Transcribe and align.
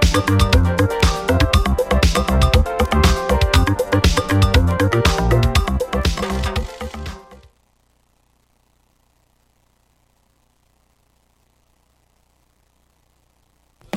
Thank 0.00 0.66
you. 0.66 0.71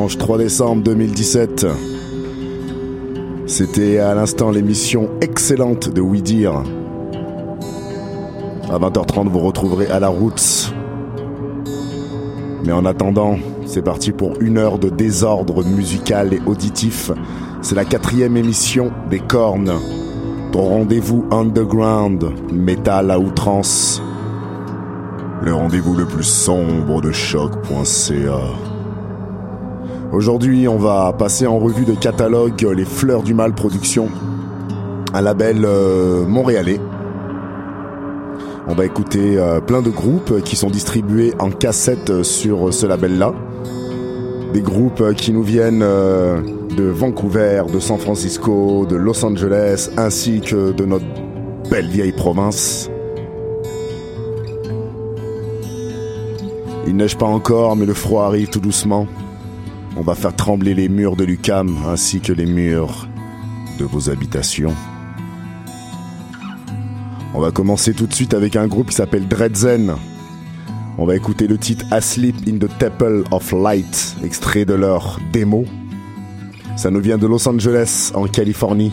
Dimanche 0.00 0.16
3 0.16 0.38
décembre 0.38 0.82
2017. 0.82 1.66
C'était 3.44 3.98
à 3.98 4.14
l'instant 4.14 4.50
l'émission 4.50 5.10
excellente 5.20 5.90
de 5.90 6.00
Oui 6.00 6.22
Dire. 6.22 6.62
À 8.70 8.78
20h30, 8.78 9.28
vous 9.28 9.40
retrouverez 9.40 9.88
à 9.88 10.00
la 10.00 10.08
route. 10.08 10.72
Mais 12.64 12.72
en 12.72 12.86
attendant, 12.86 13.36
c'est 13.66 13.82
parti 13.82 14.12
pour 14.12 14.40
une 14.40 14.56
heure 14.56 14.78
de 14.78 14.88
désordre 14.88 15.62
musical 15.66 16.32
et 16.32 16.40
auditif. 16.46 17.10
C'est 17.60 17.74
la 17.74 17.84
quatrième 17.84 18.38
émission 18.38 18.92
des 19.10 19.20
cornes. 19.20 19.74
Ton 20.52 20.62
rendez-vous 20.62 21.26
underground, 21.30 22.24
métal 22.50 23.10
à 23.10 23.18
outrance. 23.18 24.00
Le 25.42 25.52
rendez-vous 25.52 25.94
le 25.94 26.06
plus 26.06 26.24
sombre 26.24 27.02
de 27.02 27.12
choc.ca. 27.12 28.69
Aujourd'hui, 30.12 30.66
on 30.66 30.76
va 30.76 31.12
passer 31.12 31.46
en 31.46 31.60
revue 31.60 31.84
de 31.84 31.94
catalogue 31.94 32.62
Les 32.62 32.84
Fleurs 32.84 33.22
du 33.22 33.32
Mal 33.32 33.54
Production, 33.54 34.08
un 35.14 35.20
label 35.20 35.64
euh, 35.64 36.26
montréalais. 36.26 36.80
On 38.66 38.74
va 38.74 38.86
écouter 38.86 39.38
euh, 39.38 39.60
plein 39.60 39.82
de 39.82 39.90
groupes 39.90 40.42
qui 40.42 40.56
sont 40.56 40.68
distribués 40.68 41.32
en 41.38 41.50
cassette 41.52 42.24
sur 42.24 42.74
ce 42.74 42.86
label-là. 42.86 43.32
Des 44.52 44.62
groupes 44.62 45.14
qui 45.14 45.32
nous 45.32 45.44
viennent 45.44 45.84
euh, 45.84 46.40
de 46.76 46.84
Vancouver, 46.84 47.62
de 47.72 47.78
San 47.78 47.98
Francisco, 47.98 48.86
de 48.86 48.96
Los 48.96 49.24
Angeles, 49.24 49.90
ainsi 49.96 50.40
que 50.40 50.72
de 50.72 50.86
notre 50.86 51.06
belle 51.70 51.86
vieille 51.86 52.10
province. 52.10 52.90
Il 56.88 56.96
neige 56.96 57.16
pas 57.16 57.26
encore, 57.26 57.76
mais 57.76 57.86
le 57.86 57.94
froid 57.94 58.24
arrive 58.24 58.48
tout 58.48 58.58
doucement. 58.58 59.06
On 60.00 60.02
va 60.02 60.14
faire 60.14 60.34
trembler 60.34 60.72
les 60.72 60.88
murs 60.88 61.14
de 61.14 61.24
l'UCAM 61.24 61.76
ainsi 61.86 62.20
que 62.20 62.32
les 62.32 62.46
murs 62.46 63.06
de 63.78 63.84
vos 63.84 64.08
habitations. 64.08 64.74
On 67.34 67.40
va 67.40 67.50
commencer 67.50 67.92
tout 67.92 68.06
de 68.06 68.14
suite 68.14 68.32
avec 68.32 68.56
un 68.56 68.66
groupe 68.66 68.88
qui 68.88 68.94
s'appelle 68.94 69.28
Dredzen. 69.28 69.94
On 70.96 71.04
va 71.04 71.16
écouter 71.16 71.46
le 71.46 71.58
titre 71.58 71.84
Asleep 71.90 72.34
in 72.48 72.56
the 72.56 72.78
Temple 72.78 73.24
of 73.30 73.52
Light, 73.52 74.16
extrait 74.24 74.64
de 74.64 74.72
leur 74.72 75.20
démo. 75.34 75.66
Ça 76.78 76.90
nous 76.90 77.00
vient 77.00 77.18
de 77.18 77.26
Los 77.26 77.46
Angeles, 77.46 78.10
en 78.14 78.24
Californie. 78.26 78.92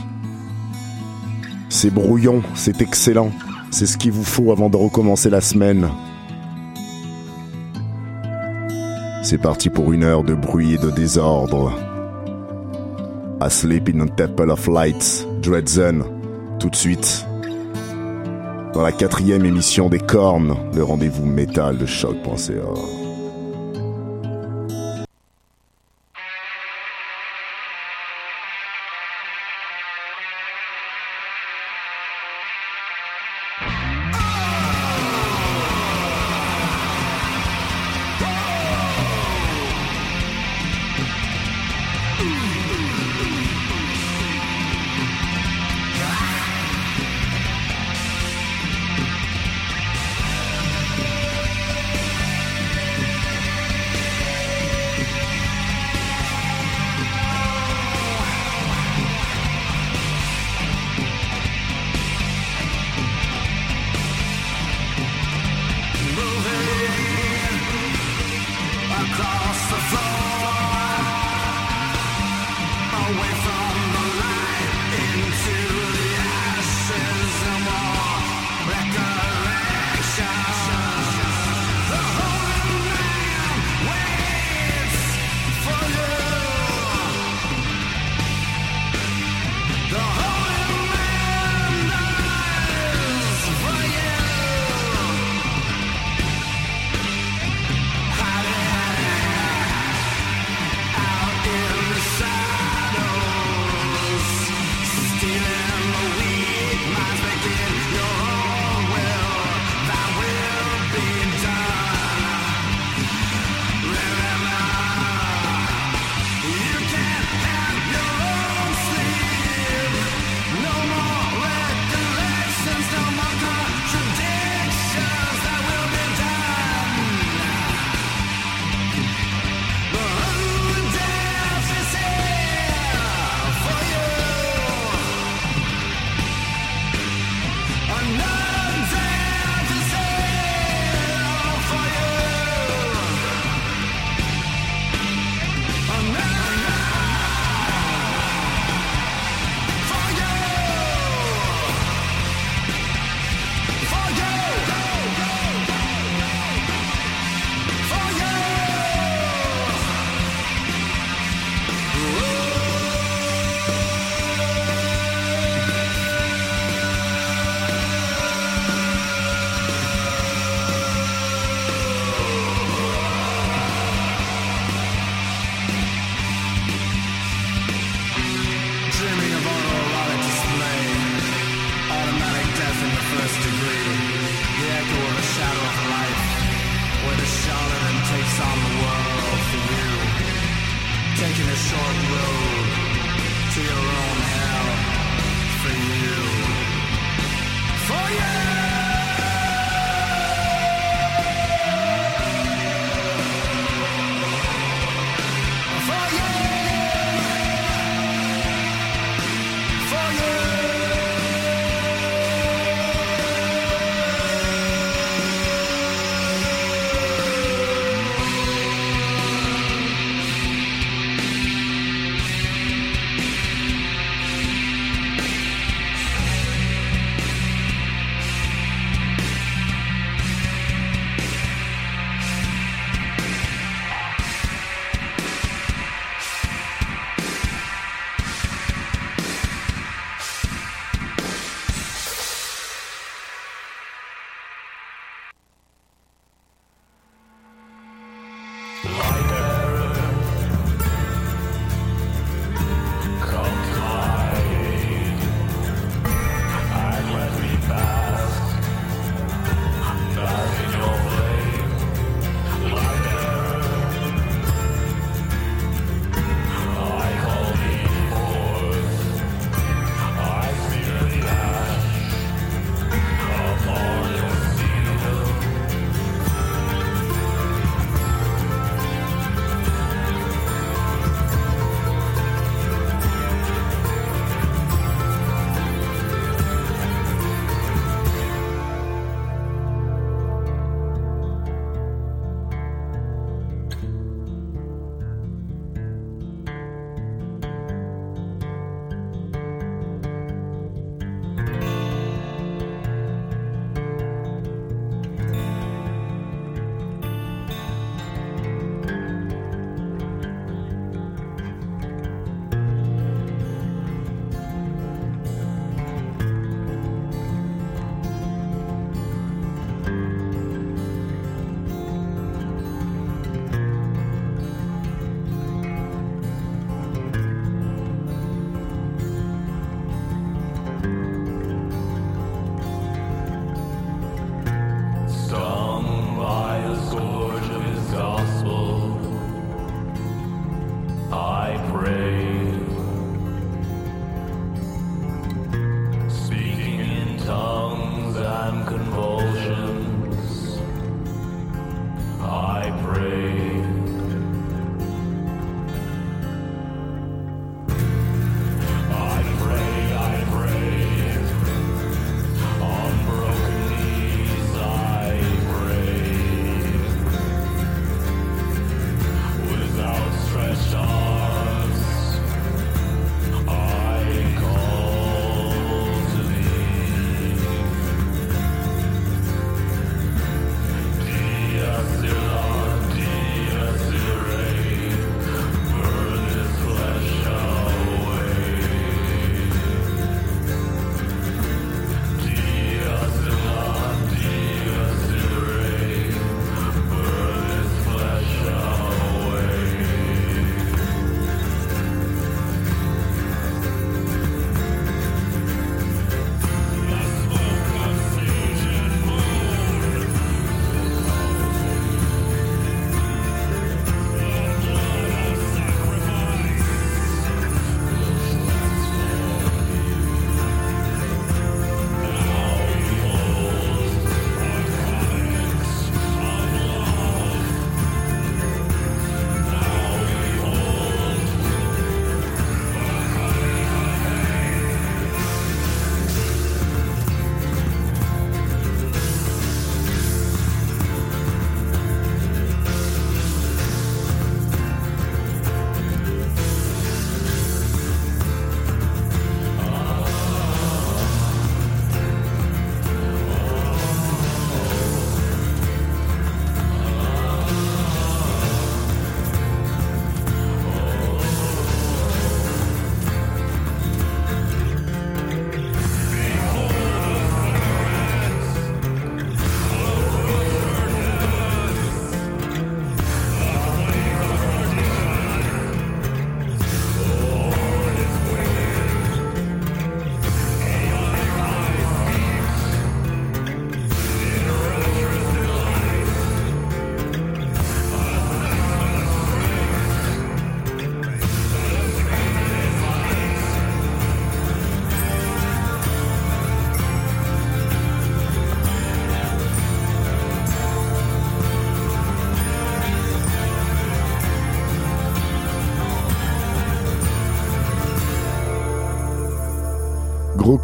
C'est 1.69 1.89
brouillon, 1.89 2.43
c'est 2.53 2.81
excellent. 2.81 3.31
C'est 3.71 3.85
ce 3.85 3.97
qu'il 3.97 4.11
vous 4.11 4.25
faut 4.25 4.51
avant 4.51 4.69
de 4.69 4.75
recommencer 4.75 5.29
la 5.29 5.39
semaine. 5.39 5.87
C'est 9.29 9.37
parti 9.37 9.69
pour 9.69 9.91
une 9.91 10.05
heure 10.05 10.23
de 10.23 10.33
bruit 10.33 10.75
et 10.75 10.77
de 10.77 10.89
désordre. 10.89 11.77
Asleep 13.41 13.89
in 13.93 13.99
a 13.99 14.07
Temple 14.07 14.49
of 14.51 14.67
Lights, 14.67 15.27
Dreadzen, 15.41 16.01
tout 16.61 16.69
de 16.69 16.75
suite. 16.77 17.25
Dans 18.73 18.81
la 18.81 18.93
quatrième 18.93 19.43
émission 19.43 19.89
des 19.89 19.99
cornes, 19.99 20.55
le 20.73 20.81
rendez-vous 20.81 21.25
métal 21.25 21.77
de 21.77 21.85
choc.ca. 21.85 22.96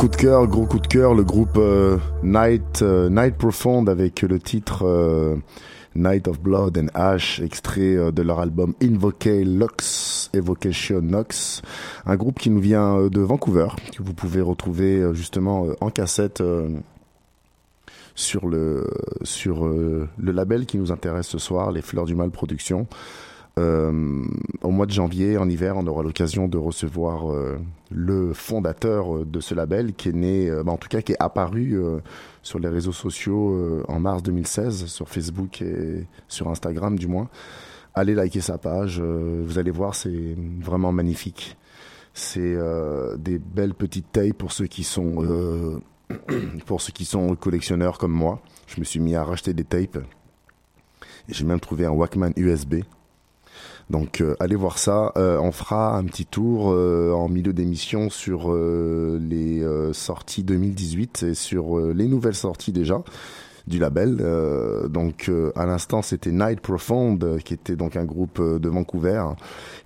coup 0.04 0.10
de 0.10 0.18
cœur, 0.18 0.48
gros 0.48 0.66
coup 0.66 0.80
de 0.80 0.88
cœur, 0.88 1.14
le 1.14 1.24
groupe 1.24 1.56
euh, 1.56 1.98
Night, 2.24 2.82
euh, 2.82 3.08
Night 3.10 3.38
Profound 3.38 3.88
avec 3.88 4.22
le 4.24 4.38
titre 4.38 4.86
euh, 4.86 5.38
Night 5.96 6.28
of 6.28 6.42
Blood 6.42 6.78
and 6.78 6.88
Ash, 6.94 7.40
extrait 7.40 8.12
de 8.12 8.22
leur 8.22 8.42
album 8.42 8.74
Invoke 8.84 9.24
Lux, 9.24 10.30
Evocation 10.34 11.02
Nox, 11.02 11.62
un 12.06 12.18
groupe 12.18 12.38
qui 12.38 12.50
nous 12.50 12.60
vient 12.60 13.08
de 13.08 13.22
Vancouver, 13.22 13.70
que 13.96 14.04
vous 14.04 14.14
pouvez 14.14 14.42
retrouver 14.42 15.14
justement 15.14 15.68
en 15.80 15.90
cassette 15.90 16.44
sur 18.14 18.46
le 18.50 18.86
sur 19.24 19.66
le 19.66 20.10
label 20.18 20.66
qui 20.66 20.78
nous 20.78 20.92
intéresse 20.92 21.28
ce 21.28 21.38
soir, 21.38 21.72
les 21.72 21.82
Fleurs 21.82 22.06
du 22.06 22.16
Mal 22.16 22.30
Production. 22.30 22.88
Euh, 23.60 24.26
au 24.64 24.72
mois 24.72 24.88
de 24.88 24.92
janvier, 24.92 25.38
en 25.38 25.48
hiver, 25.48 25.76
on 25.78 25.86
aura 25.86 26.02
l'occasion 26.02 26.48
de 26.48 26.58
recevoir 26.58 27.32
euh, 27.32 27.60
le 27.92 28.34
fondateur 28.34 29.16
euh, 29.16 29.26
de 29.26 29.40
ce 29.40 29.54
label 29.54 29.94
qui 29.94 30.10
est 30.10 30.14
né, 30.14 30.52
bah, 30.66 30.72
en 30.72 30.78
tout 30.78 30.88
cas 30.90 31.02
qui 31.02 31.12
est 31.12 31.18
apparu 31.20 31.80
sur 32.42 32.60
les 32.60 32.68
réseaux 32.68 32.92
sociaux 32.92 33.84
en 33.88 34.00
mars 34.00 34.24
2016, 34.24 34.88
sur 34.88 35.08
Facebook 35.08 35.62
et 35.62 36.06
sur 36.28 36.50
Instagram 36.50 36.98
du 36.98 37.08
moins. 37.08 37.30
Allez 37.96 38.16
liker 38.16 38.42
sa 38.42 38.58
page, 38.58 39.00
vous 39.00 39.60
allez 39.60 39.70
voir, 39.70 39.94
c'est 39.94 40.36
vraiment 40.60 40.92
magnifique. 40.92 41.58
C'est 42.14 42.58
des 43.18 43.40
belles 43.40 43.76
petites 43.76 44.12
tailles 44.12 44.34
pour 44.34 44.52
ceux 44.52 44.66
qui 44.66 44.84
sont 44.84 45.80
pour 46.66 46.82
ceux 46.82 46.92
qui 46.92 47.06
sont 47.06 47.36
collectionneurs 47.36 47.98
comme 47.98 48.12
moi. 48.12 48.42
Je 48.68 48.80
me 48.80 48.86
suis 48.86 49.00
mis 49.00 49.16
à 49.16 49.24
racheter 49.24 49.54
des 49.54 49.64
tapes. 49.64 50.00
J'ai 51.30 51.46
même 51.46 51.60
trouvé 51.60 51.86
un 51.86 51.92
Walkman 51.92 52.32
USB 52.36 52.76
donc 53.94 54.22
euh, 54.22 54.36
allez 54.40 54.56
voir 54.56 54.80
ça. 54.80 55.14
Euh, 55.18 55.38
on 55.38 55.52
fera 55.52 55.96
un 55.96 56.04
petit 56.06 56.26
tour 56.26 56.72
euh, 56.72 57.12
en 57.14 57.30
milieu 57.30 57.54
d'émission 57.54 58.10
sur 58.10 58.52
les 58.52 59.64
sorties 59.94 60.44
2018 60.44 61.24
et 61.24 61.34
sur 61.36 61.78
les 61.78 62.08
nouvelles 62.08 62.36
sorties 62.36 62.72
déjà 62.72 63.04
du 63.68 63.80
label. 63.80 64.18
donc 64.90 65.32
à 65.56 65.66
l'instant 65.66 66.02
c'était 66.02 66.32
Night 66.32 66.60
Profound 66.60 67.38
qui 67.46 67.54
était 67.54 67.76
donc 67.78 67.96
un 67.96 68.04
groupe 68.04 68.42
de 68.42 68.70
Vancouver 68.70 69.24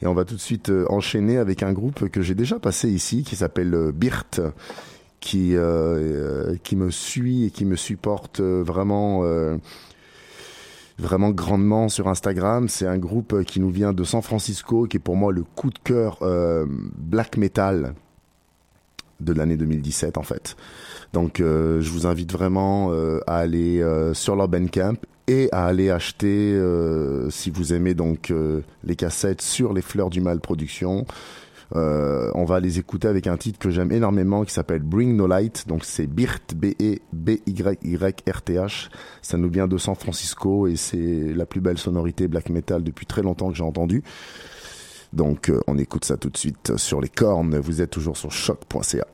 et 0.01 0.07
on 0.07 0.13
va 0.13 0.25
tout 0.25 0.35
de 0.35 0.39
suite 0.39 0.71
enchaîner 0.89 1.37
avec 1.37 1.61
un 1.61 1.73
groupe 1.73 2.09
que 2.09 2.21
j'ai 2.21 2.33
déjà 2.33 2.57
passé 2.57 2.89
ici 2.89 3.23
qui 3.23 3.35
s'appelle 3.35 3.91
Birt 3.93 4.41
qui 5.19 5.55
qui 6.63 6.75
me 6.75 6.89
suit 6.89 7.45
et 7.45 7.51
qui 7.51 7.65
me 7.65 7.75
supporte 7.75 8.39
vraiment 8.39 9.23
vraiment 10.99 11.31
grandement 11.31 11.89
sur 11.89 12.07
Instagram. 12.07 12.69
C'est 12.69 12.87
un 12.87 12.97
groupe 12.97 13.33
euh, 13.33 13.43
qui 13.43 13.59
nous 13.59 13.69
vient 13.69 13.93
de 13.93 14.03
San 14.03 14.21
Francisco, 14.21 14.85
qui 14.85 14.97
est 14.97 15.01
pour 15.01 15.15
moi 15.15 15.31
le 15.31 15.43
coup 15.43 15.69
de 15.69 15.79
cœur 15.83 16.19
euh, 16.21 16.65
black 16.97 17.37
metal 17.37 17.93
de 19.19 19.33
l'année 19.33 19.57
2017 19.57 20.17
en 20.17 20.23
fait. 20.23 20.55
Donc 21.13 21.39
euh, 21.39 21.81
je 21.81 21.89
vous 21.89 22.05
invite 22.05 22.31
vraiment 22.31 22.91
à 23.25 23.37
aller 23.37 23.83
sur 24.13 24.35
leur 24.35 24.47
Bandcamp 24.47 24.97
et 25.27 25.49
à 25.51 25.65
aller 25.65 25.89
acheter 25.89 26.59
si 27.29 27.49
vous 27.49 27.73
aimez 27.73 27.95
donc 27.95 28.31
les 28.83 28.95
cassettes 28.95 29.41
sur 29.41 29.73
les 29.73 29.81
Fleurs 29.81 30.11
du 30.11 30.21
Mal 30.21 30.39
Production. 30.39 31.05
Euh, 31.75 32.31
on 32.33 32.45
va 32.45 32.59
les 32.59 32.79
écouter 32.79 33.07
avec 33.07 33.27
un 33.27 33.37
titre 33.37 33.59
que 33.59 33.69
j'aime 33.69 33.91
énormément 33.91 34.43
qui 34.43 34.53
s'appelle 34.53 34.81
Bring 34.81 35.15
No 35.15 35.27
Light. 35.27 35.67
Donc 35.67 35.85
c'est 35.85 36.07
Birt, 36.07 36.55
B-E-B-Y-Y-R-T-H. 36.55 36.89
Ça 39.21 39.37
nous 39.37 39.49
vient 39.49 39.67
de 39.67 39.77
San 39.77 39.95
Francisco 39.95 40.67
et 40.67 40.75
c'est 40.75 41.33
la 41.33 41.45
plus 41.45 41.61
belle 41.61 41.77
sonorité 41.77 42.27
black 42.27 42.49
metal 42.49 42.83
depuis 42.83 43.05
très 43.05 43.21
longtemps 43.21 43.49
que 43.49 43.55
j'ai 43.55 43.63
entendu. 43.63 44.03
Donc 45.13 45.49
euh, 45.49 45.59
on 45.67 45.77
écoute 45.77 46.05
ça 46.05 46.17
tout 46.17 46.29
de 46.29 46.37
suite 46.37 46.77
sur 46.77 47.01
les 47.01 47.09
cornes. 47.09 47.57
Vous 47.57 47.81
êtes 47.81 47.91
toujours 47.91 48.17
sur 48.17 48.31
choc.ca. 48.31 49.05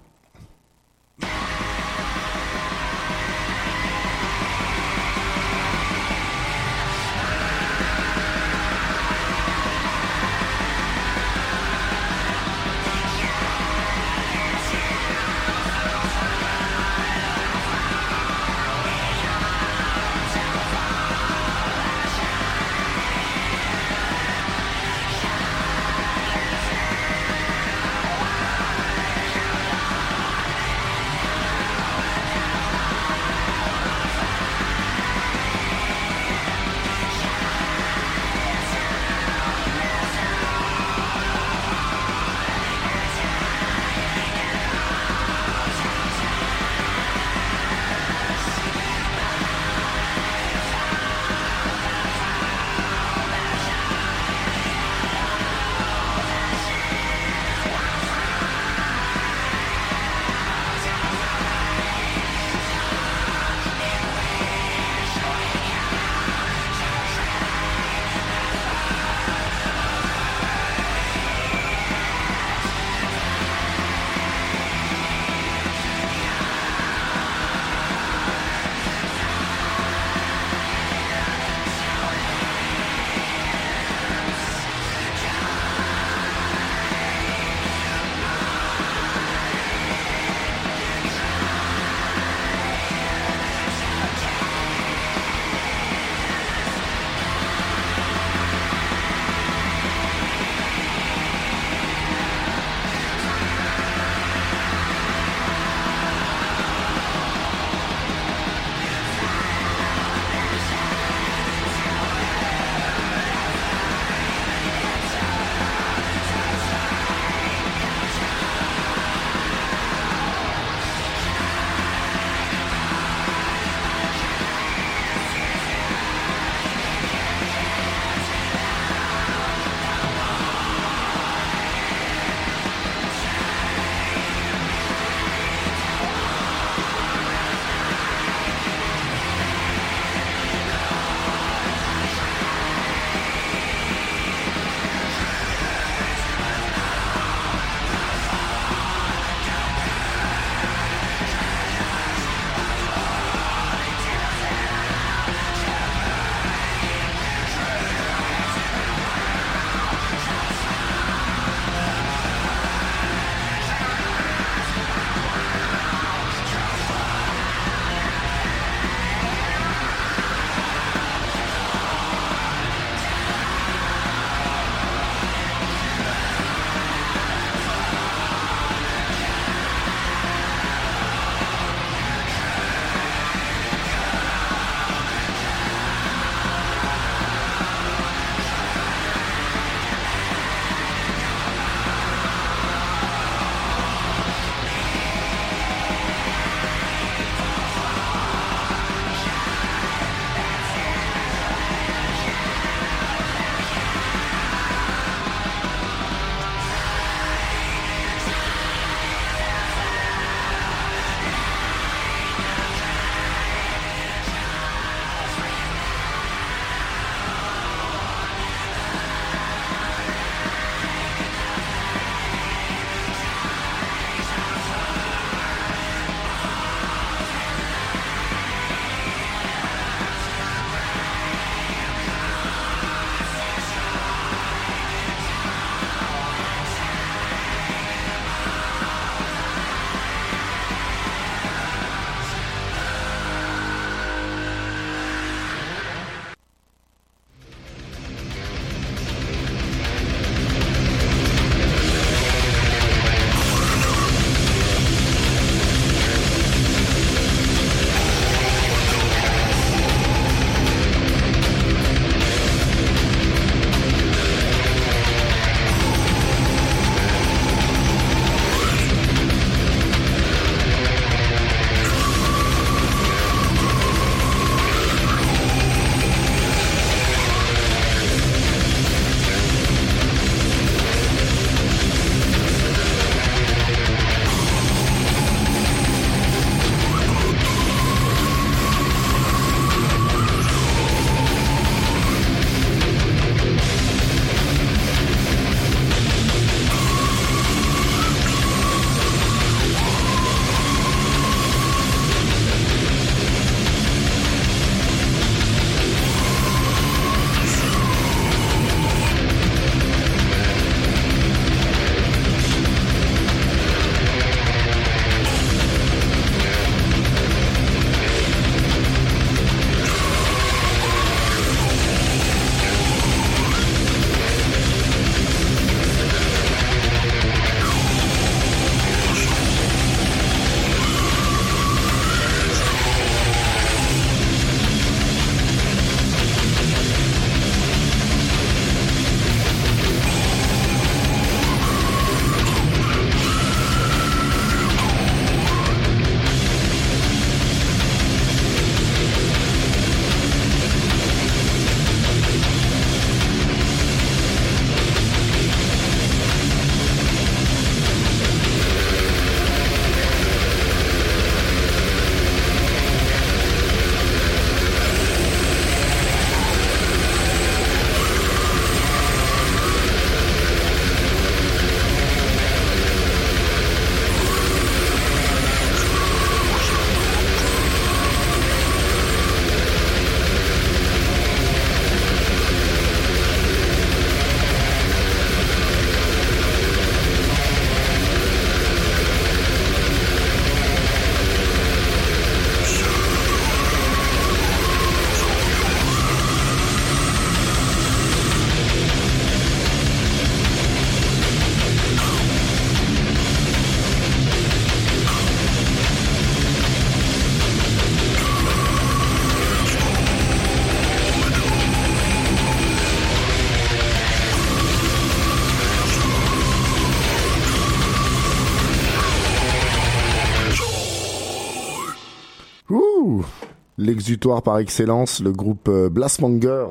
Par 424.23 424.57
excellence, 424.59 425.19
le 425.19 425.33
groupe 425.33 425.67
euh, 425.67 425.89
Blastmonger 425.89 426.65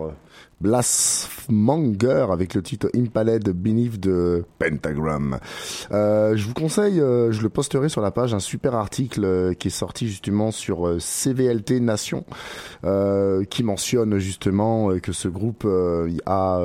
Blasphmonger 0.62 2.26
avec 2.30 2.54
le 2.54 2.62
titre 2.62 2.88
Impaled 2.94 3.48
Beneath 3.50 3.98
de 3.98 4.44
Pentagram. 4.58 5.38
Euh, 5.90 6.36
je 6.36 6.46
vous 6.46 6.54
conseille, 6.54 7.00
euh, 7.00 7.32
je 7.32 7.42
le 7.42 7.48
posterai 7.48 7.88
sur 7.88 8.00
la 8.00 8.12
page, 8.12 8.32
un 8.32 8.38
super 8.38 8.76
article 8.76 9.24
euh, 9.24 9.54
qui 9.54 9.68
est 9.68 9.72
sorti 9.72 10.06
justement 10.06 10.52
sur 10.52 10.86
euh, 10.86 10.98
CVLT 11.00 11.80
Nation, 11.80 12.24
qui 13.50 13.64
mentionne 13.64 14.18
justement 14.18 14.96
que 15.00 15.12
ce 15.12 15.28
groupe 15.28 15.66
a, 16.26 16.60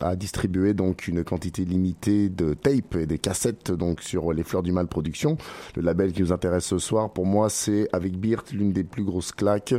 a 0.00 0.16
distribué 0.16 0.74
donc 0.74 1.08
une 1.08 1.24
quantité 1.24 1.64
limitée 1.64 2.28
de 2.28 2.54
tapes 2.54 2.96
et 2.96 3.06
des 3.06 3.18
cassettes 3.18 3.72
donc 3.72 4.00
sur 4.00 4.32
les 4.32 4.42
Fleurs 4.42 4.62
du 4.62 4.72
Mal 4.72 4.86
Production. 4.86 5.38
Le 5.76 5.82
label 5.82 6.12
qui 6.12 6.22
nous 6.22 6.32
intéresse 6.32 6.64
ce 6.64 6.78
soir, 6.78 7.12
pour 7.12 7.26
moi, 7.26 7.50
c'est 7.50 7.88
avec 7.92 8.16
Birt 8.18 8.52
l'une 8.52 8.72
des 8.72 8.84
plus 8.84 9.04
grosses 9.04 9.32
claques. 9.32 9.74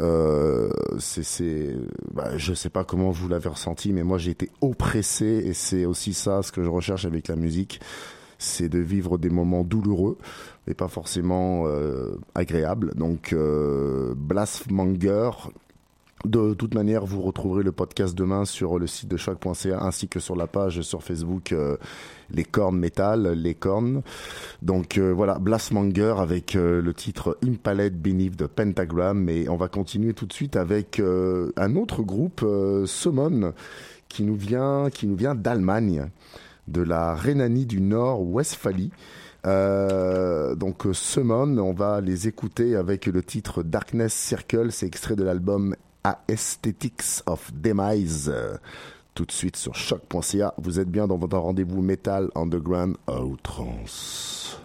Euh, 0.00 0.70
c'est, 0.98 1.76
bah, 2.12 2.36
je 2.36 2.52
sais 2.52 2.70
pas 2.70 2.84
comment 2.84 3.10
vous 3.10 3.28
l'avez 3.28 3.48
ressenti, 3.48 3.92
mais 3.92 4.02
moi 4.02 4.18
j'ai 4.18 4.32
été 4.32 4.50
oppressé 4.60 5.42
et 5.44 5.54
c'est 5.54 5.84
aussi 5.84 6.14
ça 6.14 6.42
ce 6.42 6.52
que 6.52 6.62
je 6.62 6.68
recherche 6.68 7.04
avec 7.04 7.28
la 7.28 7.36
musique, 7.36 7.80
c'est 8.38 8.68
de 8.68 8.80
vivre 8.80 9.18
des 9.18 9.30
moments 9.30 9.62
douloureux 9.62 10.18
et 10.66 10.74
pas 10.74 10.88
forcément 10.88 11.64
euh, 11.66 12.16
agréables. 12.34 12.92
Donc 12.94 13.32
euh, 13.32 14.14
de 16.24 16.54
toute 16.54 16.74
manière, 16.74 17.04
vous 17.04 17.20
retrouverez 17.20 17.62
le 17.62 17.72
podcast 17.72 18.14
demain 18.14 18.46
sur 18.46 18.78
le 18.78 18.86
site 18.86 19.08
de 19.08 19.16
choc.ca 19.16 19.82
ainsi 19.82 20.08
que 20.08 20.20
sur 20.20 20.36
la 20.36 20.46
page 20.46 20.80
sur 20.80 21.02
Facebook 21.02 21.52
euh, 21.52 21.76
Les 22.30 22.44
Cornes 22.44 22.78
Metal, 22.78 23.32
Les 23.32 23.54
Cornes. 23.54 24.02
Donc 24.62 24.96
euh, 24.96 25.12
voilà, 25.12 25.38
Blastmonger 25.38 26.14
avec 26.18 26.56
euh, 26.56 26.80
le 26.80 26.94
titre 26.94 27.36
Impaled 27.46 28.00
Beneath 28.00 28.38
the 28.38 28.46
Pentagram 28.46 29.28
et 29.28 29.50
on 29.50 29.56
va 29.56 29.68
continuer 29.68 30.14
tout 30.14 30.24
de 30.24 30.32
suite 30.32 30.56
avec 30.56 31.00
un 31.00 31.76
autre 31.76 32.02
groupe, 32.02 32.44
Summon, 32.86 33.52
qui 34.08 34.22
nous 34.22 34.36
vient, 34.36 34.88
qui 34.90 35.06
nous 35.06 35.16
vient 35.16 35.34
d'Allemagne, 35.34 36.08
de 36.68 36.80
la 36.80 37.14
Rhénanie 37.14 37.66
du 37.66 37.80
Nord-Westphalie. 37.82 38.90
donc 39.44 40.86
Summon, 40.92 41.58
on 41.58 41.74
va 41.74 42.00
les 42.00 42.28
écouter 42.28 42.76
avec 42.76 43.06
le 43.06 43.22
titre 43.22 43.62
Darkness 43.62 44.14
Circle, 44.14 44.72
c'est 44.72 44.86
extrait 44.86 45.16
de 45.16 45.24
l'album 45.24 45.74
Aesthetics 46.28 47.22
of 47.26 47.50
Demise. 47.54 48.32
Tout 49.14 49.24
de 49.24 49.32
suite 49.32 49.56
sur 49.56 49.74
choc.ca. 49.74 50.54
Vous 50.58 50.80
êtes 50.80 50.90
bien 50.90 51.06
dans 51.06 51.16
votre 51.16 51.38
rendez-vous 51.38 51.80
Metal 51.80 52.30
Underground 52.34 52.96
outrance. 53.08 54.63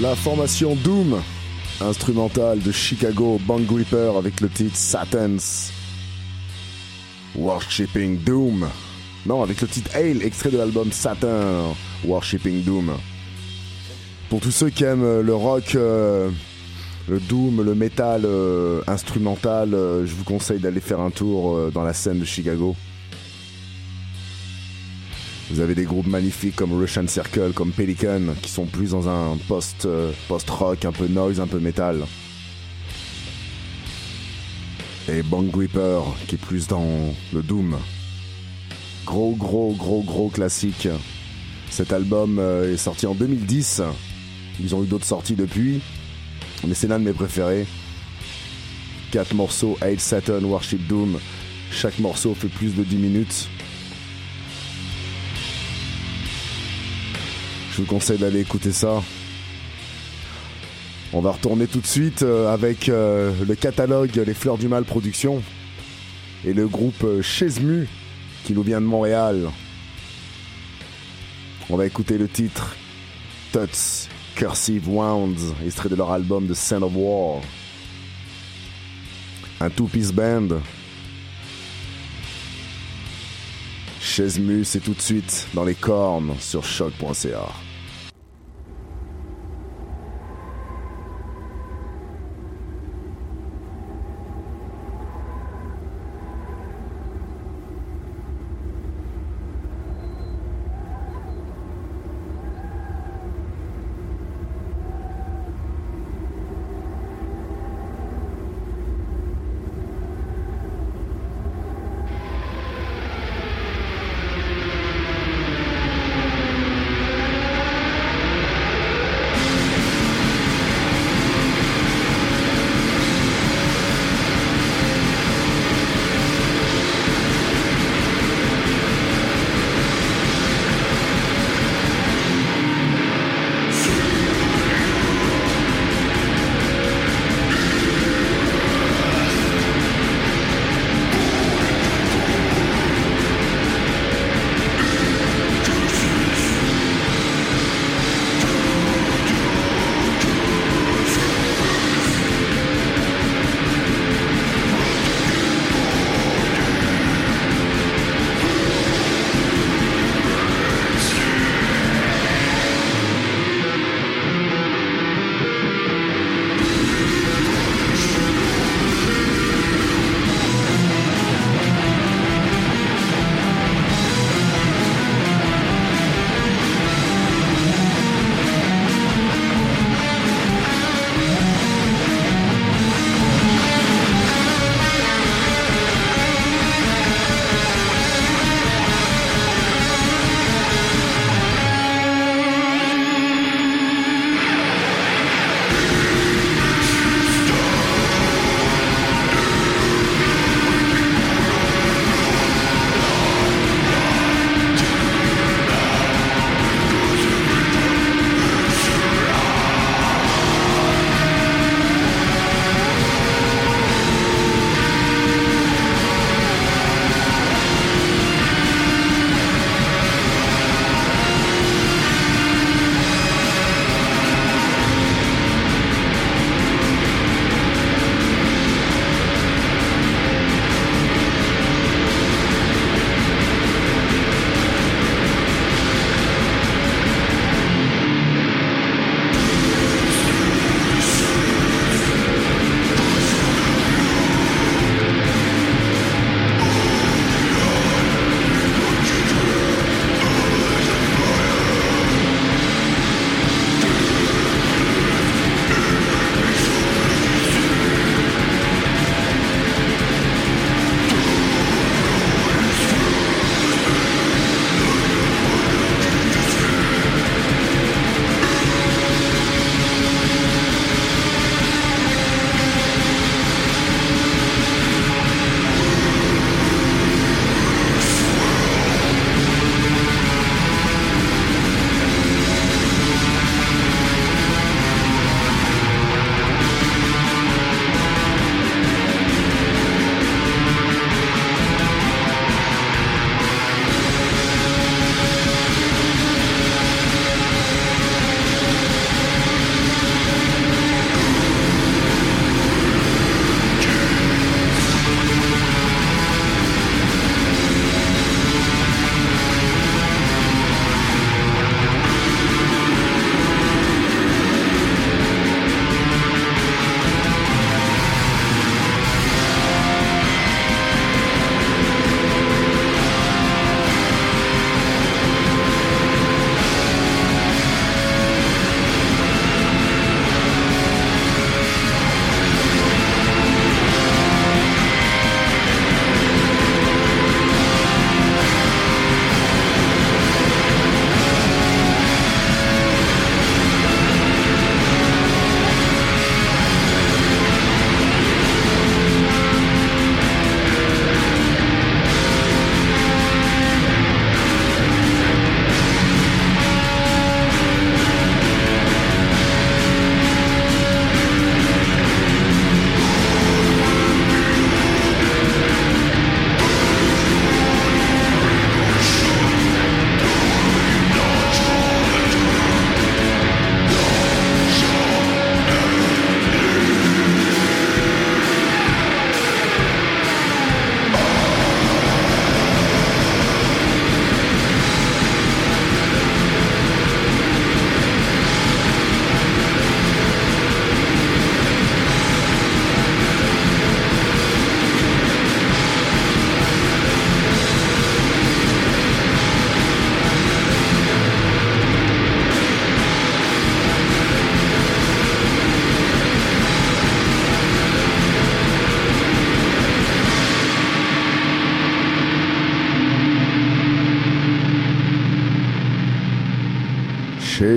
La 0.00 0.16
formation 0.16 0.76
Doom, 0.76 1.20
instrumentale 1.82 2.60
de 2.60 2.72
Chicago 2.72 3.38
Bang 3.46 3.66
Gripper 3.66 4.12
avec 4.16 4.40
le 4.40 4.48
titre 4.48 4.74
Satan's 4.74 5.70
Worshipping 7.36 8.16
Doom. 8.24 8.66
Non, 9.26 9.42
avec 9.42 9.60
le 9.60 9.68
titre 9.68 9.90
Hail, 9.94 10.22
extrait 10.22 10.50
de 10.50 10.56
l'album 10.56 10.90
Saturn 10.90 11.74
Worshipping 12.06 12.62
Doom. 12.64 12.92
Pour 14.30 14.40
tous 14.40 14.52
ceux 14.52 14.70
qui 14.70 14.84
aiment 14.84 15.20
le 15.20 15.34
rock, 15.34 15.74
euh, 15.74 16.30
le 17.06 17.20
doom, 17.20 17.62
le 17.62 17.74
metal 17.74 18.22
euh, 18.24 18.80
instrumental, 18.86 19.74
euh, 19.74 20.06
je 20.06 20.14
vous 20.14 20.24
conseille 20.24 20.60
d'aller 20.60 20.80
faire 20.80 21.00
un 21.00 21.10
tour 21.10 21.70
dans 21.72 21.82
la 21.82 21.92
scène 21.92 22.20
de 22.20 22.24
Chicago. 22.24 22.74
Vous 25.50 25.58
avez 25.58 25.74
des 25.74 25.84
groupes 25.84 26.06
magnifiques 26.06 26.54
comme 26.54 26.72
Russian 26.72 27.08
Circle, 27.08 27.52
comme 27.52 27.72
Pelican, 27.72 28.20
qui 28.40 28.48
sont 28.48 28.66
plus 28.66 28.92
dans 28.92 29.08
un 29.08 29.36
euh, 29.84 30.12
post-rock, 30.28 30.84
un 30.84 30.92
peu 30.92 31.08
noise, 31.08 31.40
un 31.40 31.48
peu 31.48 31.58
metal. 31.58 32.04
Et 35.08 35.22
Bang 35.24 35.50
Gripper, 35.50 36.02
qui 36.28 36.36
est 36.36 36.38
plus 36.38 36.68
dans 36.68 37.12
le 37.32 37.42
doom. 37.42 37.76
Gros, 39.04 39.34
gros, 39.34 39.74
gros, 39.76 40.02
gros 40.02 40.28
classique. 40.28 40.86
Cet 41.68 41.92
album 41.92 42.38
euh, 42.38 42.72
est 42.72 42.76
sorti 42.76 43.06
en 43.06 43.14
2010. 43.14 43.82
Ils 44.60 44.74
ont 44.76 44.84
eu 44.84 44.86
d'autres 44.86 45.06
sorties 45.06 45.34
depuis, 45.34 45.80
mais 46.64 46.74
c'est 46.74 46.86
l'un 46.86 47.00
de 47.00 47.04
mes 47.04 47.12
préférés. 47.12 47.66
4 49.10 49.34
morceaux, 49.34 49.76
8 49.82 49.98
Saturn, 49.98 50.44
Worship 50.44 50.86
Doom. 50.86 51.18
Chaque 51.72 51.98
morceau 51.98 52.34
fait 52.34 52.48
plus 52.48 52.76
de 52.76 52.84
10 52.84 52.96
minutes. 52.96 53.48
Vous 57.80 57.86
conseille 57.86 58.18
d'aller 58.18 58.40
écouter 58.40 58.72
ça. 58.72 59.02
On 61.12 61.20
va 61.20 61.32
retourner 61.32 61.66
tout 61.66 61.80
de 61.80 61.86
suite 61.86 62.22
euh, 62.22 62.52
avec 62.52 62.88
euh, 62.88 63.32
le 63.46 63.54
catalogue 63.54 64.14
Les 64.14 64.34
Fleurs 64.34 64.58
du 64.58 64.68
Mal 64.68 64.84
Production 64.84 65.42
et 66.44 66.52
le 66.52 66.68
groupe 66.68 67.02
euh, 67.04 67.22
Chesmu 67.22 67.88
qui 68.44 68.52
nous 68.52 68.62
vient 68.62 68.80
de 68.80 68.86
Montréal. 68.86 69.50
On 71.68 71.76
va 71.76 71.86
écouter 71.86 72.18
le 72.18 72.28
titre 72.28 72.76
Tuts 73.52 74.08
Cursive 74.36 74.88
Wounds, 74.88 75.54
extrait 75.64 75.88
de 75.88 75.96
leur 75.96 76.10
album 76.12 76.46
The 76.46 76.54
Sand 76.54 76.82
of 76.82 76.92
War. 76.94 77.40
Un 79.60 79.70
two-piece 79.70 80.12
band. 80.12 80.60
Chesmu, 84.00 84.64
c'est 84.64 84.80
tout 84.80 84.94
de 84.94 85.02
suite 85.02 85.48
dans 85.54 85.64
les 85.64 85.74
cornes 85.74 86.34
sur 86.38 86.64
choc.ca. 86.64 87.69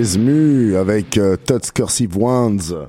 Avec 0.04 1.16
euh, 1.16 1.38
Cursive 1.74 2.18
Ones 2.18 2.88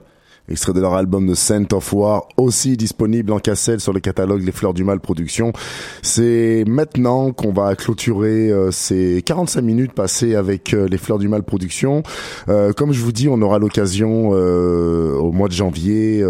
extrait 0.50 0.74
de 0.74 0.82
leur 0.82 0.94
album 0.94 1.32
The 1.32 1.36
Scent 1.36 1.74
of 1.74 1.94
War, 1.94 2.28
aussi 2.38 2.78
disponible 2.78 3.32
en 3.32 3.40
cassette 3.40 3.80
sur 3.80 3.94
le 3.94 4.00
catalogue 4.00 4.44
Les 4.44 4.52
Fleurs 4.52 4.74
du 4.74 4.84
Mal 4.84 5.00
Production. 5.00 5.54
C'est 6.02 6.64
maintenant 6.68 7.32
qu'on 7.32 7.52
va 7.52 7.76
clôturer 7.76 8.52
euh, 8.52 8.72
ces 8.72 9.22
45 9.24 9.62
minutes 9.62 9.94
passées 9.94 10.36
avec 10.36 10.74
euh, 10.74 10.88
Les 10.88 10.98
Fleurs 10.98 11.18
du 11.18 11.28
Mal 11.28 11.44
Production. 11.44 12.04
Euh, 12.50 12.74
comme 12.74 12.92
je 12.92 13.02
vous 13.02 13.12
dis, 13.12 13.28
on 13.28 13.42
aura 13.42 13.60
l'occasion 13.60 14.30
au 14.30 15.32
mois 15.32 15.48
de 15.48 15.54
janvier, 15.54 16.24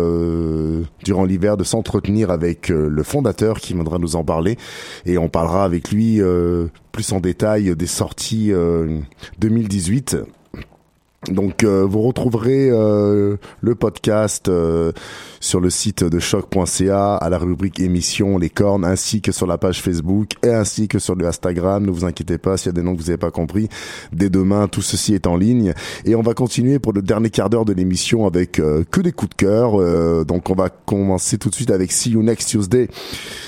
durant 1.04 1.26
l'hiver, 1.26 1.58
de 1.58 1.64
s'entretenir 1.64 2.30
avec 2.30 2.70
le 2.70 3.04
fondateur 3.04 3.60
qui 3.60 3.74
viendra 3.74 3.98
nous 3.98 4.16
en 4.16 4.24
parler 4.24 4.58
et 5.06 5.18
on 5.18 5.30
parlera 5.30 5.64
avec 5.64 5.92
lui 5.92 6.22
plus 6.92 7.12
en 7.12 7.20
détail 7.20 7.76
des 7.76 7.88
sorties 7.88 8.52
2018 9.40 10.18
donc 11.32 11.64
euh, 11.64 11.86
vous 11.90 12.02
retrouverez 12.02 12.70
euh, 12.70 13.38
le 13.62 13.76
podcast 13.76 14.48
euh, 14.48 14.92
sur 15.40 15.60
le 15.60 15.70
site 15.70 16.04
de 16.04 16.20
choc.ca 16.20 17.16
à 17.16 17.30
la 17.30 17.38
rubrique 17.38 17.80
émission 17.80 18.38
les 18.38 18.50
cornes 18.50 18.86
ainsi 18.86 19.22
que 19.22 19.32
sur 19.32 19.48
la 19.48 19.58
page 19.58 19.82
Facebook 19.82 20.32
et 20.44 20.50
ainsi 20.50 20.88
que 20.88 21.00
sur 21.00 21.16
le 21.16 21.26
Instagram. 21.26 21.86
Ne 21.86 21.92
vous 21.92 22.06
inquiétez 22.06 22.38
pas 22.38 22.58
s'il 22.58 22.68
y 22.68 22.70
a 22.70 22.74
des 22.74 22.84
noms 22.84 22.96
que 22.96 23.02
vous 23.02 23.08
n'avez 23.08 23.18
pas 23.18 23.32
compris. 23.32 23.70
Dès 24.14 24.30
demain, 24.30 24.68
tout 24.68 24.82
ceci 24.82 25.14
est 25.14 25.28
en 25.28 25.36
ligne 25.36 25.74
et 26.06 26.16
on 26.16 26.22
va 26.22 26.34
continuer 26.34 26.80
pour 26.80 26.94
le 26.94 27.02
dernier 27.02 27.30
quart 27.30 27.50
d'heure 27.50 27.66
de 27.66 27.74
l'émission 27.74 28.28
avec 28.28 28.54
que 28.54 29.02
des 29.02 29.12
coups 29.12 29.32
de 29.32 29.36
cœur. 29.36 30.26
donc 30.26 30.50
on 30.50 30.56
va 30.56 30.70
commencer 30.70 31.38
tout 31.38 31.50
de 31.50 31.56
suite 31.56 31.72
avec 31.72 31.92
See 31.92 32.12
You 32.12 32.24
Next 32.24 32.50
Tuesday, 32.50 32.88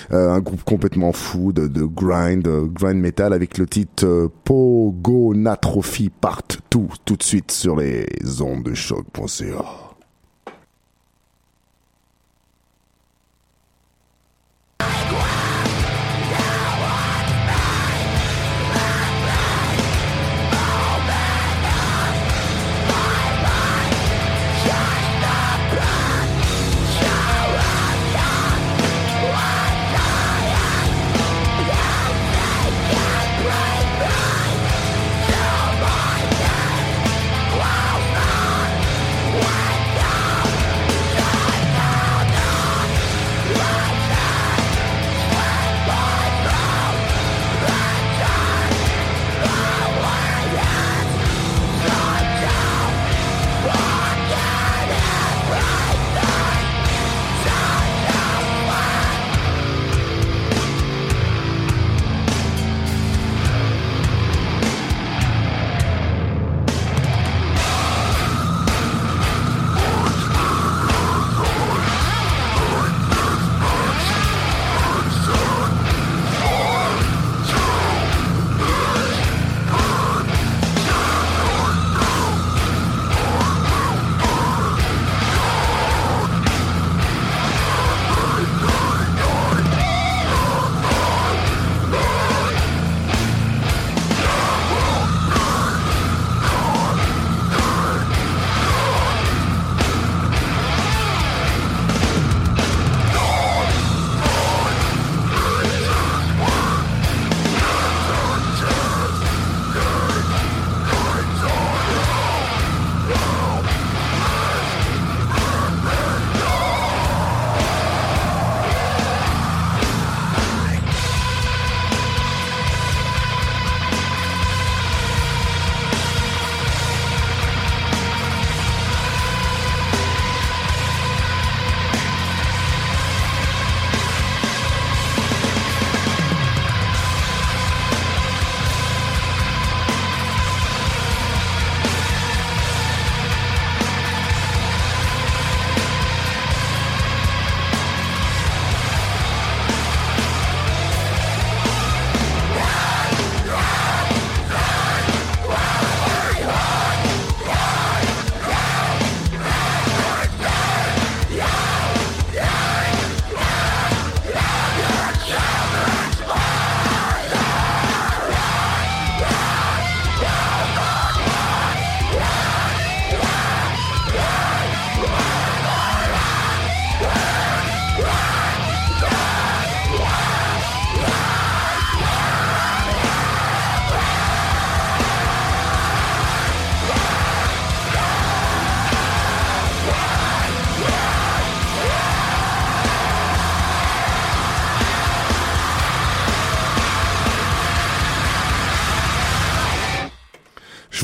un 0.09 0.39
groupe 0.39 0.63
complètement 0.63 1.11
fou 1.11 1.51
de, 1.53 1.67
de 1.67 1.83
grind, 1.83 2.47
grind 2.73 2.99
metal 2.99 3.33
avec 3.33 3.57
le 3.57 3.67
titre 3.67 4.31
Pogo 4.43 5.33
Natrophy 5.35 6.09
Part 6.09 6.43
2 6.71 6.79
tout 7.05 7.15
de 7.15 7.23
suite 7.23 7.51
sur 7.51 7.75
les 7.75 8.07
ondes 8.41 8.63
de 8.63 8.73
choc.ca. 8.73 9.87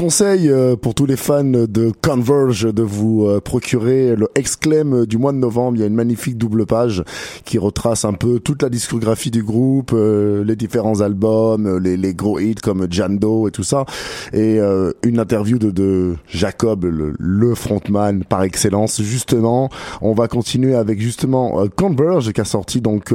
conseille 0.00 0.48
euh, 0.48 0.76
pour 0.76 0.94
tous 0.94 1.04
les 1.04 1.18
fans 1.18 1.44
de 1.44 1.92
Converge 2.00 2.72
de 2.72 2.82
vous 2.82 3.26
euh, 3.26 3.38
procurer 3.38 4.16
le 4.16 4.28
Exclaim 4.34 5.04
du 5.04 5.18
mois 5.18 5.32
de 5.32 5.36
novembre. 5.36 5.76
Il 5.76 5.80
y 5.80 5.82
a 5.82 5.86
une 5.88 5.94
magnifique 5.94 6.38
double 6.38 6.64
page 6.64 7.04
qui 7.44 7.58
retrace 7.58 8.06
un 8.06 8.14
peu 8.14 8.40
toute 8.40 8.62
la 8.62 8.70
discographie 8.70 9.30
du 9.30 9.42
groupe, 9.42 9.90
euh, 9.92 10.42
les 10.42 10.56
différents 10.56 11.02
albums, 11.02 11.76
les, 11.76 11.98
les, 11.98 12.14
gros 12.14 12.40
hits 12.40 12.54
comme 12.54 12.90
Jando 12.90 13.46
et 13.46 13.50
tout 13.50 13.62
ça, 13.62 13.84
et 14.32 14.58
une 15.02 15.18
interview 15.18 15.58
de, 15.58 15.70
de 15.70 16.16
Jacob, 16.28 16.84
le, 16.84 17.12
le, 17.18 17.54
frontman 17.54 18.24
par 18.24 18.42
excellence. 18.42 19.02
Justement, 19.02 19.68
on 20.00 20.14
va 20.14 20.28
continuer 20.28 20.74
avec 20.74 20.98
justement 20.98 21.66
Converge 21.76 22.32
qui 22.32 22.40
a 22.40 22.44
sorti 22.44 22.80
donc 22.80 23.12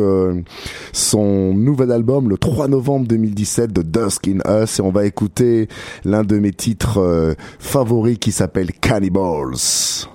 son 0.94 1.54
nouvel 1.56 1.92
album 1.92 2.30
le 2.30 2.38
3 2.38 2.68
novembre 2.68 3.08
2017 3.08 3.74
de 3.74 3.82
Dusk 3.82 4.28
in 4.28 4.40
Us 4.64 4.80
et 4.80 4.82
on 4.84 4.92
va 4.92 5.06
écouter 5.06 5.68
l'un 6.04 6.24
de 6.24 6.38
mes 6.38 6.52
titres 6.52 6.75
euh, 6.98 7.36
favori 7.60 8.18
qui 8.18 8.32
s'appelle 8.32 8.72
Cannibals. 8.72 10.15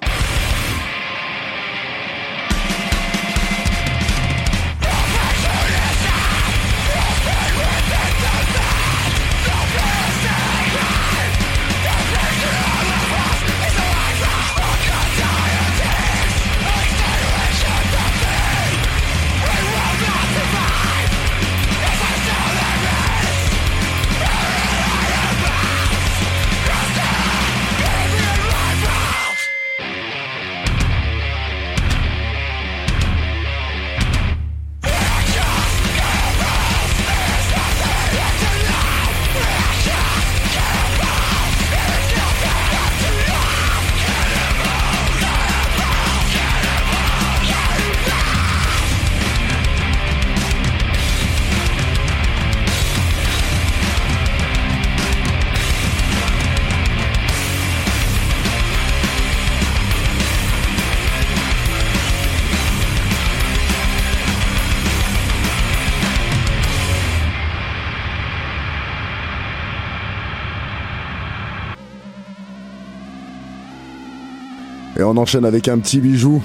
Enchaîne 75.20 75.44
avec 75.44 75.68
un 75.68 75.78
petit 75.78 76.00
bijou. 76.00 76.42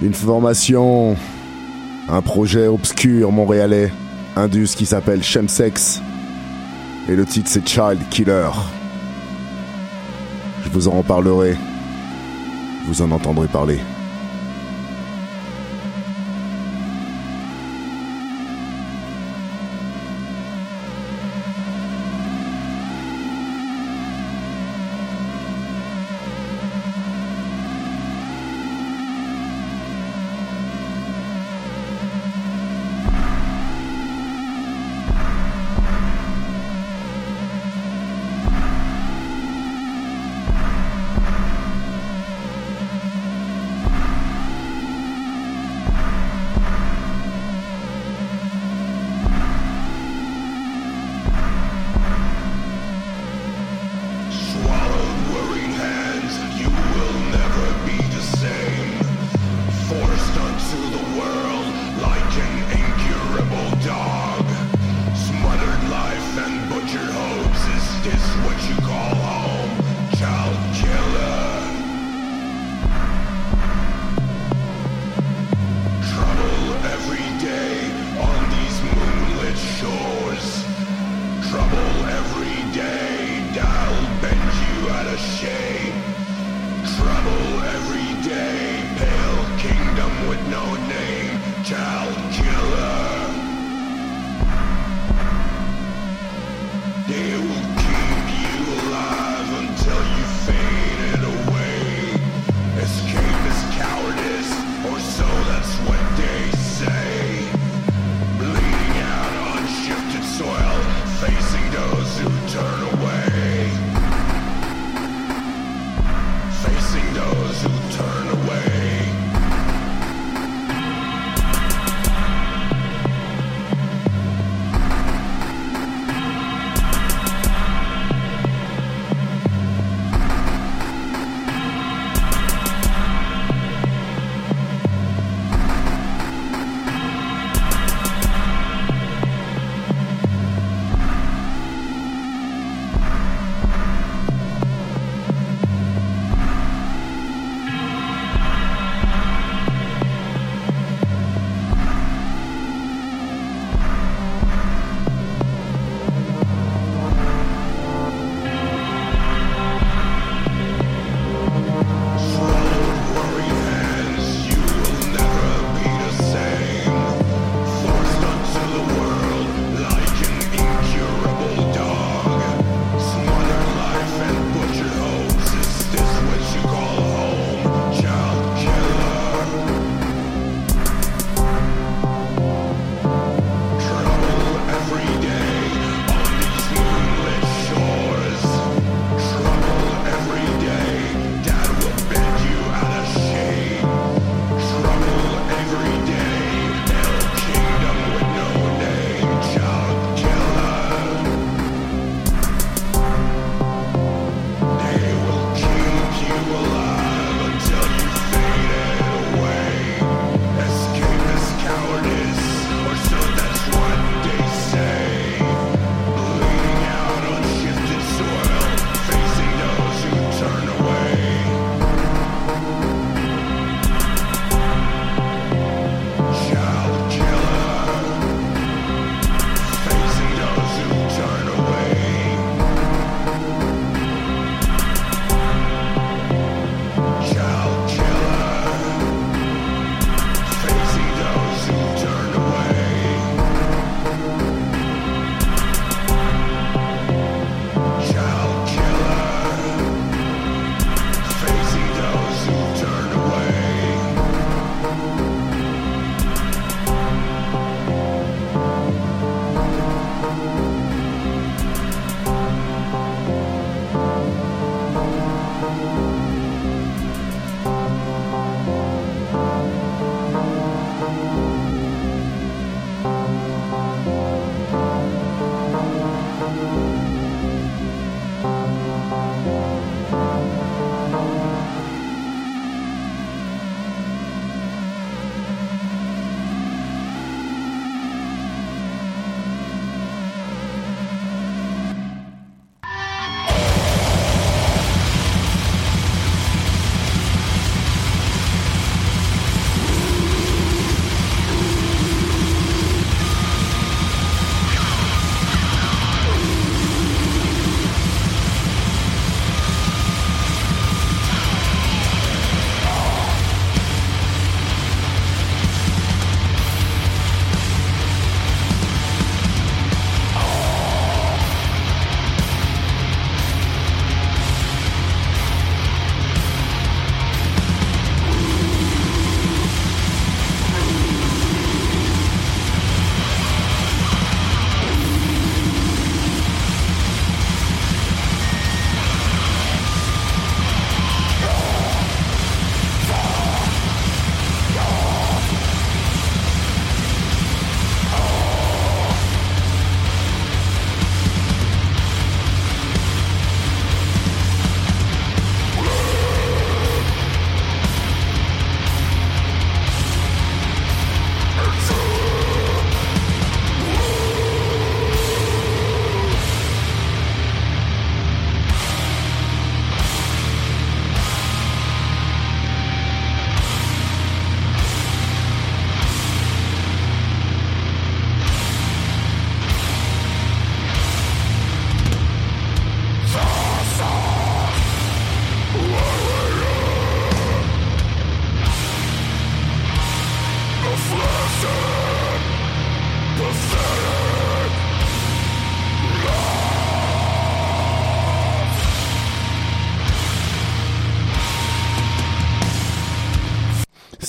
Une 0.00 0.14
formation, 0.14 1.16
un 2.08 2.22
projet 2.22 2.66
obscur 2.66 3.32
montréalais, 3.32 3.92
indus 4.36 4.74
qui 4.76 4.86
s'appelle 4.86 5.22
Chemsex. 5.22 6.00
Et 7.08 7.16
le 7.16 7.24
titre 7.26 7.48
c'est 7.50 7.68
Child 7.68 7.98
Killer. 8.10 8.50
Je 10.64 10.70
vous 10.70 10.88
en 10.88 10.92
reparlerai. 10.92 11.56
Vous 12.86 13.02
en 13.02 13.10
entendrez 13.10 13.48
parler. 13.48 13.78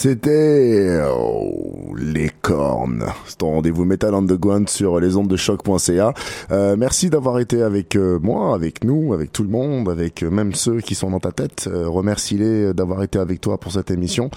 C'était 0.04 1.02
oh, 1.16 1.96
les 1.98 2.30
cornes. 2.42 3.06
C'est 3.26 3.38
ton 3.38 3.52
rendez-vous 3.52 3.86
Metal 3.86 4.14
Underground 4.14 4.68
sur 4.68 5.00
les 5.00 5.16
ondes 5.16 5.30
de 5.30 5.38
choc.ca. 5.38 6.14
Euh, 6.52 6.76
merci 6.78 7.10
d'avoir 7.10 7.40
été 7.40 7.62
avec 7.62 7.96
euh, 7.96 8.20
moi, 8.22 8.54
avec 8.54 8.84
nous, 8.84 9.14
avec 9.14 9.32
tout 9.32 9.44
le 9.44 9.50
monde, 9.50 9.88
avec 9.88 10.22
euh, 10.22 10.30
même 10.30 10.56
ceux 10.56 10.82
qui 10.82 10.94
sont 10.94 11.10
dans 11.10 11.22
ta 11.22 11.32
tête. 11.32 11.70
Euh, 11.72 11.88
remercie-les 11.88 12.74
d'avoir 12.74 13.02
été 13.04 13.18
avec 13.18 13.40
toi 13.40 13.58
pour 13.58 13.72
cette 13.72 13.92
émission. 13.92 14.30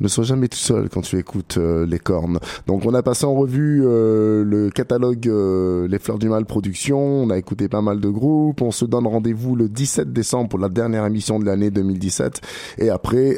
Ne 0.00 0.08
sois 0.08 0.24
jamais 0.24 0.48
tout 0.48 0.56
seul 0.56 0.88
quand 0.88 1.02
tu 1.02 1.18
écoutes 1.18 1.58
les 1.58 1.98
cornes. 1.98 2.38
Donc 2.66 2.86
on 2.86 2.94
a 2.94 3.02
passé 3.02 3.26
en 3.26 3.34
revue 3.34 3.82
le 3.82 4.70
catalogue 4.74 5.26
Les 5.26 5.98
Fleurs 5.98 6.18
du 6.18 6.30
Mal 6.30 6.46
Production. 6.46 6.98
On 6.98 7.28
a 7.28 7.36
écouté 7.36 7.68
pas 7.68 7.82
mal 7.82 8.00
de 8.00 8.08
groupes. 8.08 8.62
On 8.62 8.70
se 8.70 8.86
donne 8.86 9.06
rendez-vous 9.06 9.54
le 9.54 9.68
17 9.68 10.14
décembre 10.14 10.48
pour 10.48 10.58
la 10.58 10.70
dernière 10.70 11.04
émission 11.04 11.38
de 11.38 11.44
l'année 11.44 11.70
2017. 11.70 12.40
Et 12.78 12.88
après, 12.88 13.36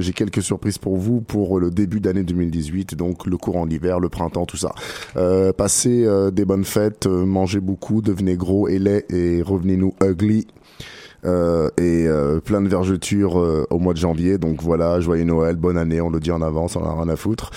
j'ai 0.00 0.12
quelques 0.12 0.42
surprises 0.42 0.78
pour 0.78 0.96
vous 0.96 1.11
pour 1.20 1.60
le 1.60 1.70
début 1.70 2.00
d'année 2.00 2.22
2018, 2.22 2.94
donc 2.94 3.26
le 3.26 3.36
courant 3.36 3.66
d'hiver, 3.66 4.00
le 4.00 4.08
printemps, 4.08 4.46
tout 4.46 4.56
ça. 4.56 4.74
Euh, 5.16 5.52
passez 5.52 6.04
euh, 6.04 6.30
des 6.30 6.44
bonnes 6.44 6.64
fêtes, 6.64 7.06
euh, 7.06 7.24
mangez 7.24 7.60
beaucoup, 7.60 8.02
devenez 8.02 8.36
gros 8.36 8.68
et 8.68 8.78
laid 8.78 9.04
et 9.10 9.42
revenez-nous 9.42 9.94
ugly. 10.02 10.46
Euh, 11.24 11.68
et 11.78 12.06
euh, 12.08 12.40
plein 12.40 12.60
de 12.60 12.68
vergetures 12.68 13.38
euh, 13.38 13.64
au 13.70 13.78
mois 13.78 13.92
de 13.92 13.98
janvier. 13.98 14.38
Donc 14.38 14.62
voilà, 14.62 15.00
joyeux 15.00 15.24
Noël, 15.24 15.56
bonne 15.56 15.78
année, 15.78 16.00
on 16.00 16.10
le 16.10 16.18
dit 16.18 16.32
en 16.32 16.42
avance, 16.42 16.76
on 16.76 16.84
a 16.84 16.92
rien 16.92 17.08
à 17.08 17.16
foutre. 17.16 17.50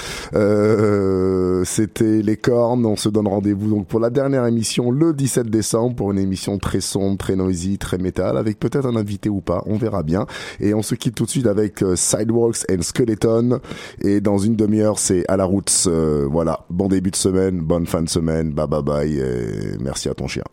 C'était 1.66 2.22
les 2.22 2.38
cornes, 2.38 2.86
on 2.86 2.96
se 2.96 3.10
donne 3.10 3.28
rendez-vous 3.28 3.70
donc 3.70 3.88
pour 3.88 4.00
la 4.00 4.10
dernière 4.10 4.46
émission 4.46 4.92
le 4.92 5.14
17 5.14 5.50
décembre 5.50 5.96
pour 5.96 6.12
une 6.12 6.20
émission 6.20 6.60
très 6.60 6.82
sombre, 6.82 7.18
très 7.18 7.36
noisy, 7.36 7.78
très 7.78 7.98
métal, 7.98 8.38
avec 8.38 8.60
peut-être 8.60 8.86
un 8.86 8.96
invité 8.96 9.30
ou 9.30 9.42
pas, 9.42 9.64
on 9.66 9.78
verra 9.78 10.04
bien. 10.04 10.28
Et 10.60 10.74
on 10.74 10.84
se 10.84 10.94
quitte 10.96 11.16
tout 11.16 11.26
de 11.26 11.30
suite 11.30 11.48
avec 11.48 11.84
Sidewalks 11.96 12.66
and 12.72 12.82
Skeleton. 12.82 13.60
Et 14.02 14.22
dans 14.22 14.38
une 14.38 14.56
demi-heure, 14.56 15.00
c'est 15.00 15.26
à 15.28 15.38
la 15.38 15.46
route. 15.46 15.88
voilà, 16.30 16.66
bon 16.70 16.88
début 16.88 17.12
de 17.12 17.16
semaine, 17.16 17.62
bonne 17.62 17.88
fin 17.88 18.04
de 18.04 18.10
semaine, 18.10 18.52
bye 18.52 18.68
bye 18.68 18.84
bye, 18.84 19.18
et 19.18 19.78
merci 19.80 20.10
à 20.10 20.14
ton 20.14 20.28
chien. 20.28 20.44